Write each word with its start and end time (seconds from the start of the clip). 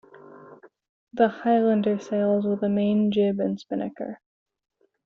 The 1.13 1.27
"Highlander" 1.27 1.99
sails 1.99 2.47
with 2.47 2.63
a 2.63 2.69
main, 2.69 3.11
jib 3.11 3.39
and 3.39 3.59
spinnaker. 3.59 4.19